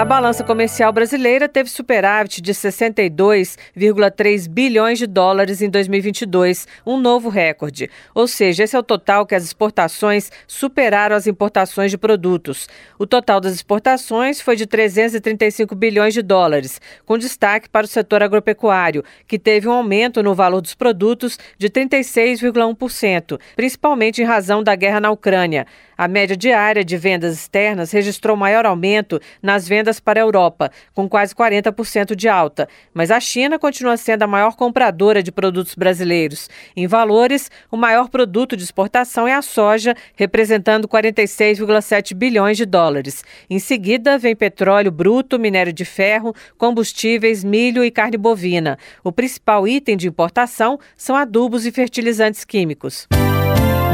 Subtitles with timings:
[0.00, 7.28] A balança comercial brasileira teve superávit de 62,3 bilhões de dólares em 2022, um novo
[7.28, 7.90] recorde.
[8.14, 12.66] Ou seja, esse é o total que as exportações superaram as importações de produtos.
[12.98, 18.22] O total das exportações foi de 335 bilhões de dólares, com destaque para o setor
[18.22, 24.74] agropecuário, que teve um aumento no valor dos produtos de 36,1%, principalmente em razão da
[24.74, 25.66] guerra na Ucrânia.
[26.00, 31.06] A média diária de vendas externas registrou maior aumento nas vendas para a Europa, com
[31.06, 36.48] quase 40% de alta, mas a China continua sendo a maior compradora de produtos brasileiros.
[36.74, 43.22] Em valores, o maior produto de exportação é a soja, representando 46,7 bilhões de dólares.
[43.50, 48.78] Em seguida, vem petróleo bruto, minério de ferro, combustíveis, milho e carne bovina.
[49.04, 53.06] O principal item de importação são adubos e fertilizantes químicos.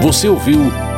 [0.00, 0.60] Você ouviu